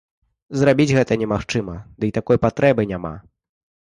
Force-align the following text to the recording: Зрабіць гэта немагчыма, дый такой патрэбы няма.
Зрабіць 0.59 0.87
гэта 0.97 1.17
немагчыма, 1.23 1.75
дый 2.03 2.11
такой 2.17 2.37
патрэбы 2.45 2.89
няма. 2.95 3.13